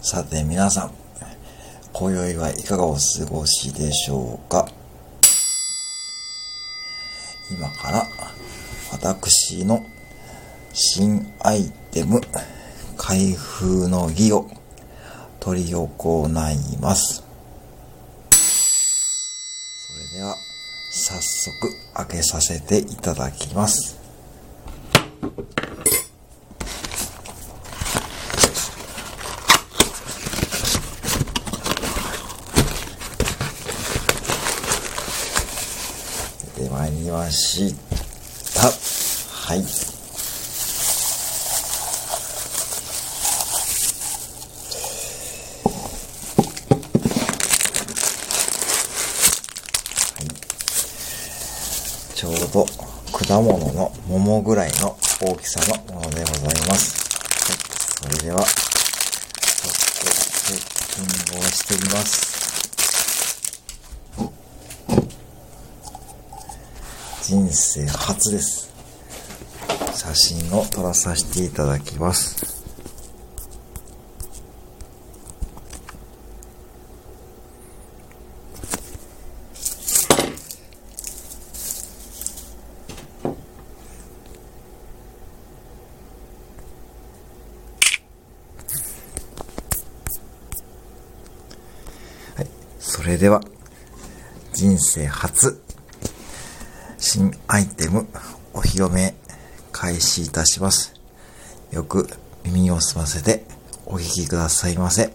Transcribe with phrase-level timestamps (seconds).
[0.00, 0.94] さて皆さん、
[1.92, 4.66] 今宵はいかがお過ごしでしょうか？
[7.50, 8.06] 今から
[8.92, 9.84] 私の
[10.72, 12.20] 新アイテム
[12.96, 14.48] 開封の儀を
[15.40, 17.24] 取り行います。
[18.30, 20.36] それでは
[20.90, 23.98] 早速開けさせていただきます。
[36.56, 37.74] 出てまりまし
[38.54, 38.70] た。
[38.70, 39.64] はい。
[52.14, 52.66] ちょうど
[53.12, 56.94] 果物の桃ぐらいの大きさのものでございます。
[58.04, 58.56] はい、それでは、ちょっと
[60.12, 60.58] セッ
[60.94, 62.37] ティングをしてみます。
[67.28, 68.72] 人生初です。
[69.94, 72.64] 写真を撮らさせていただきます。
[92.36, 92.46] はい。
[92.78, 93.42] それでは、
[94.54, 95.60] 人生初、
[97.00, 98.08] 新アイテム、
[98.52, 99.14] お披露目、
[99.70, 100.94] 開始いたします。
[101.70, 102.08] よく
[102.44, 103.44] 耳を澄ませて
[103.86, 105.12] お聞きくださいませ。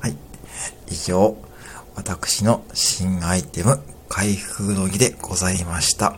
[0.00, 0.16] はい。
[0.88, 1.36] 以上、
[1.94, 6.16] 私の新アイテム、開封の儀でございました。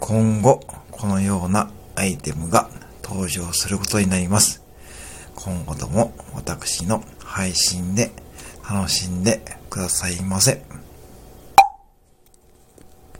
[0.00, 0.60] 今後、
[0.90, 2.70] このようなアイテムが
[3.02, 4.62] 登場することになります。
[5.34, 8.12] 今後とも私の配信で
[8.68, 10.71] 楽しんでくださいませ。